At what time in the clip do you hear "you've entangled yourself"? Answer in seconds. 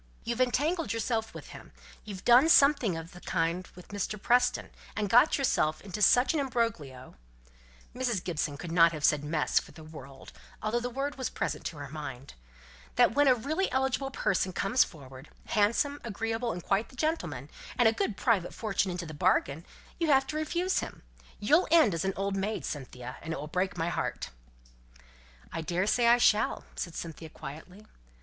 0.23-1.31